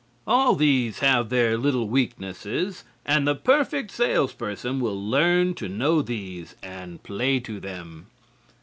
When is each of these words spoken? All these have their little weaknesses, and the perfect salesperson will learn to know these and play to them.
All 0.25 0.55
these 0.55 0.97
have 0.97 1.29
their 1.29 1.55
little 1.59 1.87
weaknesses, 1.87 2.83
and 3.05 3.27
the 3.27 3.35
perfect 3.35 3.91
salesperson 3.91 4.79
will 4.79 4.99
learn 4.99 5.53
to 5.53 5.69
know 5.69 6.01
these 6.01 6.55
and 6.63 7.03
play 7.03 7.39
to 7.41 7.59
them. 7.59 8.07